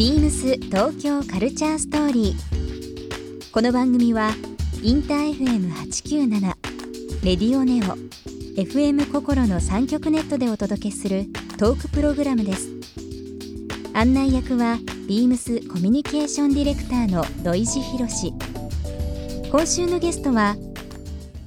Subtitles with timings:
[0.00, 3.52] ビームス東京カルチャーストーリー。
[3.52, 4.30] この番組は
[4.82, 6.40] インター FM897
[7.22, 7.98] レディオネオ
[8.58, 11.26] FM 心の三極ネットでお届けする
[11.58, 12.70] トークプログラムです。
[13.92, 18.32] 案内役はビームスコミュニケーションディレクターの土井博志。
[19.50, 20.56] 今週のゲストは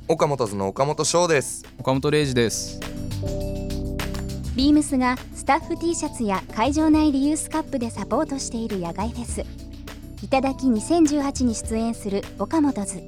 [0.08, 2.80] 岡本図の岡本翔です岡本零士です
[4.56, 9.44] ビームスがスタッフ T シャツや会場内リユースカップでサポートしている野外フェス。
[10.24, 13.04] いただき2018に出演する岡本図。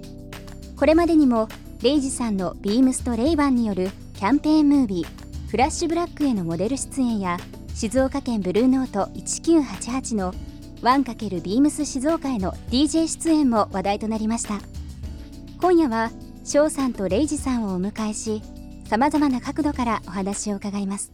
[0.76, 1.48] これまでにも
[1.82, 7.38] レイジさんのビームスとレイバンによるキャンペーンムービーフラッシュブラックへのモデル出演や
[7.74, 10.34] 静岡県ブルーノート1988の
[10.82, 14.60] 1× ビームス静岡への DJ 出演も話題となりました。
[15.62, 16.12] 今夜は
[16.44, 18.41] 翔さんとレイジさんをお迎えし
[18.90, 21.13] さまざまな角度からお話を伺います。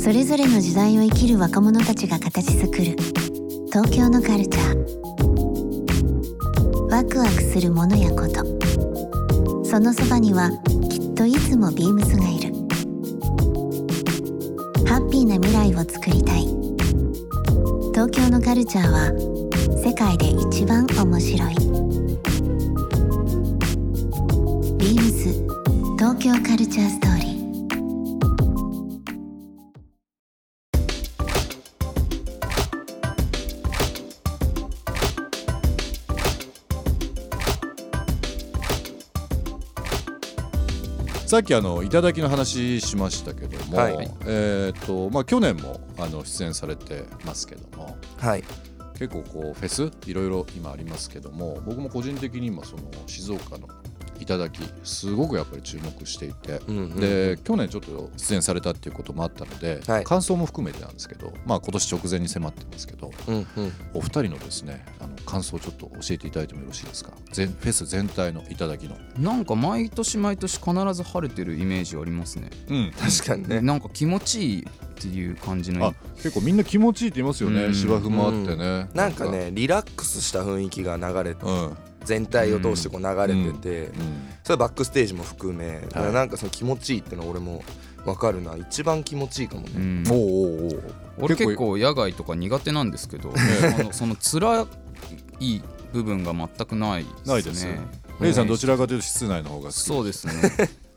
[0.00, 2.96] それぞれの時代を生きる若者たちが形作る。
[3.66, 4.78] 東京のカルチャー。
[6.88, 8.44] ワクワクするものやこと。
[9.64, 10.50] そのそばには
[10.88, 12.54] きっといつもビームスがいる。
[14.86, 16.46] ハッピーな未来をつくりたい。
[17.92, 19.12] 東京のカルチャーは
[19.84, 21.54] 世界で一番面白い。
[24.78, 25.32] ビームス
[25.98, 27.27] 東京カルチャーストーリー。
[41.28, 44.10] さっきあの頂きの話しましたけども、はい。
[44.24, 48.44] えっ、とまあ去年もあの出演されてますけどもはい。
[48.98, 53.68] 結構こうフェスいろいろ今ありますけども僕も個人的に今その静岡の
[54.18, 60.04] 頂きすごくやっぱり注目していて、うんうんで去年ちょっと出演されたっていうこともあったので、はい。
[60.04, 63.72] 感想も含めてなんですけどまあ今年直前に迫ってますけどうんうん。
[63.94, 67.12] お二人のですねあの感想をちょっと教えていただいてもよろしいですか？
[67.32, 68.96] 全フェス全体の頂きの。
[69.18, 72.50] なんか毎年毎年必ず晴れてるイメージありますね。
[72.68, 72.92] うん。
[72.92, 73.60] 確かにね。
[73.60, 74.66] なんか気持ちいいっ
[75.00, 75.86] ていう感じの。
[75.86, 77.74] あ結構みんな気持ちいいって言いますよね、うん。
[77.74, 79.30] 芝生もあってね、なんか。
[79.30, 81.76] ねリラックスした雰囲気が流れてうん、うん
[82.08, 84.28] 全体を通してこう流れてて、うん。
[84.42, 87.62] それバックステージも含め、だからなんかその気持ちいいってのは俺も
[88.06, 90.04] 分かるな一番気持ちいいかもね、うん。
[90.10, 90.92] おうおうおう。
[91.18, 93.30] 俺結構野外とか苦手なんですけど
[93.78, 94.66] あのその辛
[95.40, 95.60] い
[95.92, 97.32] 部分が全くないですね。
[97.34, 97.66] ないです。
[98.20, 100.32] レイさんどちらかというと室内の方が好きそうですね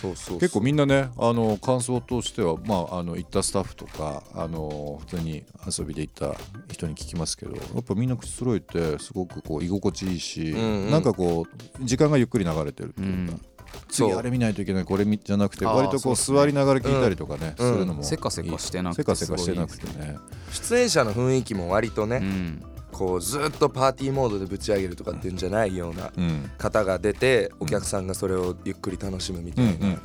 [0.00, 6.36] そうそう結構みんなねあの感想としてはまああの行ったスタッフとかあの普通に遊びで行った
[6.72, 10.90] 人に聞きますけどやっぱみんな口揃えてすごくこう居心地いいし、うんうん。
[10.92, 11.46] なんかこ
[11.80, 13.40] う時間がゆっくり流れてるっていうか、うん。
[13.88, 17.72] 次あれ見ないといけないこれ見じゃなくて割とこう座りながら聞いたりとかね、うん。
[17.72, 20.16] するのもせかせかしてなくてせかせかしてなくてね。
[20.52, 22.62] 出演者の雰囲気も割とね、うん
[22.98, 26.50] こうずっとパーティーモードでぶち上げるとかっていうんじゃないようなうん。
[26.58, 29.96] 方が出てお客さんがそれをゆっくり楽しむみたいな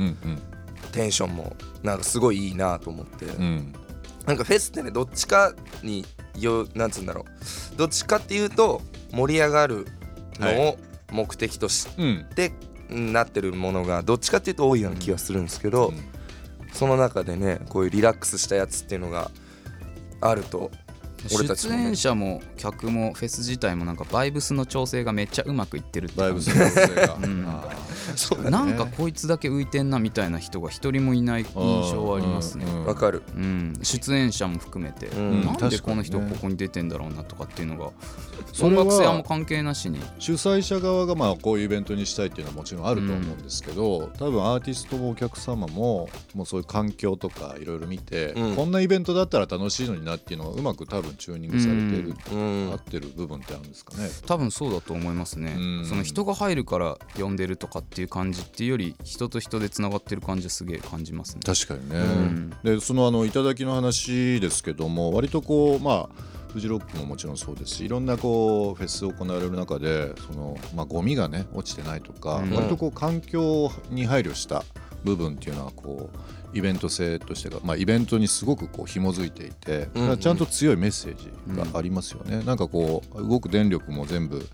[0.92, 3.26] テンションもなんかすごいいいなと思って、
[4.28, 6.06] なんかフェスってねどっちかに
[6.38, 7.26] よなんつうんだろ
[7.74, 7.78] う。
[7.78, 9.88] どっちかっていうと盛り上がる
[10.40, 10.78] のを
[11.12, 12.54] 目的としうんて
[12.90, 15.96] なってるものがどっちかっていうと多いような気がするんですけど、うん。
[16.74, 19.32] その中でねこういうリラックスしたやつっていうのが
[20.22, 20.72] あると
[21.36, 21.84] 俺たちもね。
[21.84, 27.46] 出演者も客もフェス自体もなんかバイブスの調整がめっちゃうまくいってるってバイブスの女性が、うん。
[27.48, 27.64] あ
[28.16, 32.66] そうなんかこいつだけ浮いてんなみたいな人が一人もいない印象はありますね。
[32.66, 33.24] うんうんわかる。
[33.36, 35.46] うん、出演者も含めて、うん。
[35.46, 37.92] なんでこの人ここに出てんだろうなとかっていうのが。
[38.52, 40.00] それは音楽性あんま関係なしに。
[40.20, 48.56] 主催者側がまあこういうイベントにしたいっていうのはもちろんあると思うんですけど、多分アーティストもお客様ももうそういう環境とかいろいろ見て、うん。
[48.56, 52.72] こんなイベントだったら楽しいのになっていうのがうまく多分チューニングされてる、うん。
[52.72, 54.10] 合ってる部分ってあるんですかね。
[54.26, 55.86] 多分そうだと思いますね、うん。
[55.86, 61.42] その人が入るから呼んでるとかっていう感じっていうより人と人でつながってる感じはすげえ感じますね。
[61.46, 62.50] 確かにね、ん。
[62.64, 66.10] でそのあの頂きの話ですけども割とこうまあ
[66.52, 72.52] フジロックももちろんそうですしいろんなこうフェス行われる中でその、まあ、ゴミがね落ちてないとか、うん。
[72.52, 74.64] 割とこう環境に配慮した
[75.04, 76.18] 部分っていうのはこう
[76.54, 80.18] イベント性としてが、まあ、イベントにすごくこう紐づいていて、うんうん。
[80.18, 84.46] ちゃんと強いメッセージがありますよね、なんかこう動く電力も全部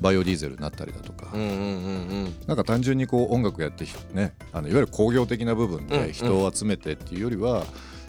[0.00, 7.64] バイオディーゼルになったりだとか、うんうんうんなんか単純にこう音楽やってねあのいわゆる工業的な部分うんで人を集めてっていうよりは、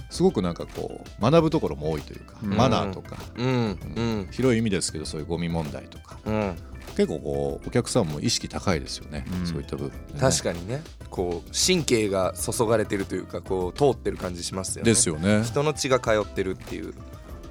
[0.10, 2.50] すごくなんかこう学ぶところも多いというか、うん。
[2.56, 3.48] マナーとか、うん。
[3.48, 3.78] うん。
[3.96, 4.28] うん。
[4.32, 6.18] 広い意味ですけどそういうゴミ問題とか。
[6.26, 6.56] うん
[7.00, 9.48] 結構こうお客さんも意識高いですよね、うん。
[9.48, 9.92] そういった部分。
[10.08, 10.82] でね、確かにね。
[11.10, 14.92] こう神経が注がれてるというかこう通ってる感じしますよね。
[14.92, 15.44] ですよね。
[15.44, 16.94] 人の血が通ってるっていう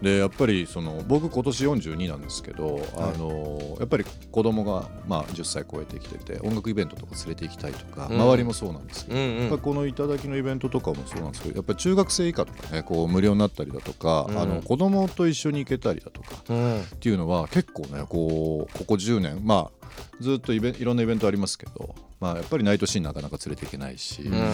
[0.03, 8.21] でやっぱりその僕今年42なんですけど、あのやっぱり子供がまあ10歳超えてきてて音楽イベントとか連れて行きたいとか、うん。
[8.21, 9.59] 周りもそうなんですけど、うんうん。
[9.59, 14.39] この頂きのイベントとかもそうなんですけどやっぱり中学生以下とかねこう無料になったりだとか、うん。
[14.39, 16.81] あの子供と一緒に行けたりだとかうん。
[16.81, 19.78] っていうのは結構ねこうここ10年まあ
[20.21, 24.51] ずっとイベンいろんなイベントありますけど、まあ、やっぱりナイトシーンなかなか連れていけないし、うん。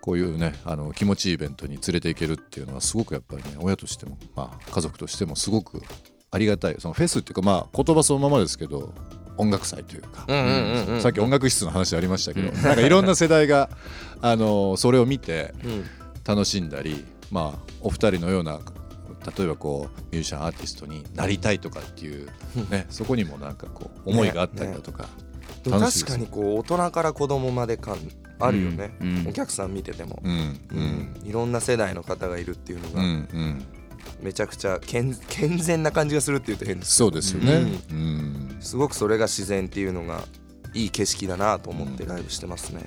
[0.00, 5.82] こういうねあの気持ちいいイベントに連れて行けるっていうのはすごくやっぱりね親としても、まあ、家族としてもすごく
[6.30, 6.76] ありがたい。
[6.78, 8.94] そのフェスっていうかまあ言葉そのままですけど
[9.36, 10.48] 音楽祭というか、うんうんう
[10.90, 11.00] んうん。
[11.00, 13.70] さっき音楽室の話ありましたけど、なんかいろんな世代が
[14.20, 15.84] あのそれを見てうん。
[16.26, 18.60] 楽しんだり、まあ、お二人のような
[19.36, 22.28] 例えばこうミュージシャンアーティストになりたいとかっていう、
[22.70, 25.08] ね、そこにもなんかこう思いがあったりだとか、
[25.62, 27.98] でも楽しいです確かにこう大人から子供まで感
[28.40, 29.28] あるよね、うんうん。
[29.28, 31.20] お客さん見てても、うんううん。
[31.24, 33.64] いろんな世代の方がいるっていうのうんがうん。
[34.22, 36.94] めちゃくちゃ健健全な感じがするっていうと変です。
[36.94, 38.56] そうですよね、うん。
[38.60, 40.22] すごくそれが自然っていうのが
[40.74, 42.82] いい景色だなと思ってライブしてますね、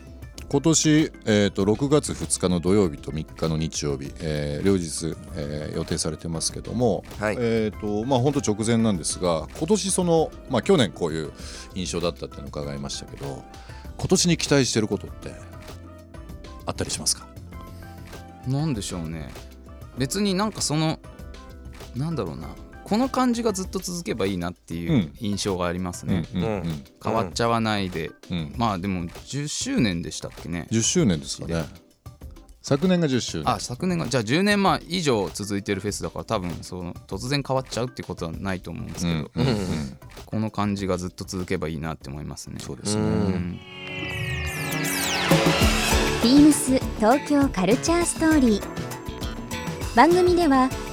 [0.51, 7.37] 今年、えー、と6月2日の土曜日と3日の日曜日、えー両日、えー予定されてますけども、はい。
[7.39, 11.31] えーとまあ、本当直前なんですが今年その、まあ、去年こういう
[11.73, 13.45] 印象だったっていうのを伺いましたけど
[13.97, 15.31] 今年に期待してることって
[16.65, 17.27] あったりしますか？
[18.45, 19.31] なんでしょうね。
[19.97, 20.99] 別になんかその
[21.95, 22.49] なんだろうな
[22.83, 25.13] この感じがずっと続けばいいなっていううん。
[25.19, 26.83] 印象がありますね、うんうんうん。
[27.03, 28.53] 変わっちゃわないで、うん。
[28.57, 30.67] まあでも10周年でしたっけね。
[30.71, 31.65] 10周年ですかね。
[32.61, 33.49] 昨年が10周年。
[33.49, 39.97] あ昨年がじゃあ10年前以上続いてるフェスだから多分その突然変わっちゃうってことはないと思うんですけど、うんうんうん。
[40.25, 42.57] この感じがずっと続けばいいなって思いますね。
[42.59, 43.01] そうですね、
[46.23, 48.81] ビームス東京カルチャーストーリー。
[49.95, 50.69] 番組では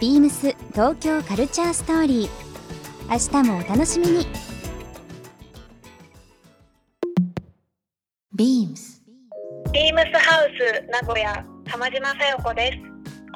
[0.00, 2.28] ビームス東京カルチャーストーリー。
[3.08, 4.26] 明日もお楽しみに。
[8.34, 9.02] ビームス。
[9.72, 12.78] ビームスハウス名古屋浜島さよ子です。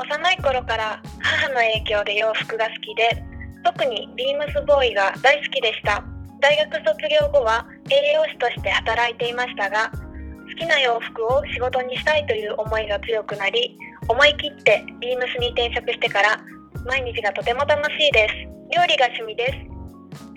[0.02, 3.24] 幼い頃から母の影響で洋服が好きで
[3.64, 6.02] 特にビームスボーイが大好きでした。
[6.40, 13.76] 大学卒業後は栄養士として働いていましたが好きな洋服を仕事にしたいという思いが強くなり
[14.08, 16.40] 思い切ってビームスに転職してから
[16.84, 18.34] 毎日がとても楽しいです
[18.74, 19.52] 料理が趣味です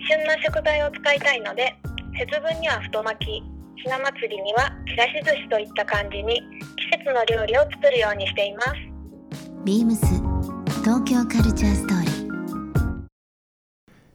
[0.08, 1.74] 旬な食材を使いたいので
[2.18, 3.42] 節分には太巻き
[3.82, 6.40] ひな祭りにはちらし寿司といった感じに
[6.92, 8.72] 季節の料理を作るようにしています
[9.64, 10.06] ビームス
[10.82, 12.12] 東京カルチャーストーリー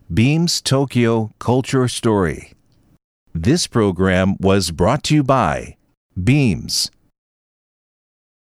[0.09, 2.53] Beams Tokyo Culture Story.
[3.35, 5.75] This program was brought to you by
[6.15, 6.89] Beams.